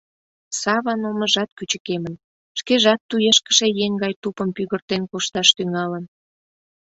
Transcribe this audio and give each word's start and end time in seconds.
Саван 0.61 1.01
омыжат 1.09 1.49
кӱчыкемын, 1.57 2.15
шкежат 2.59 3.01
туешкыше 3.09 3.67
еҥ 3.85 3.93
гай 4.03 4.13
тупым 4.21 4.49
пӱгыртен 4.55 5.01
кошташ 5.11 5.47
тӱҥалын. 5.55 6.05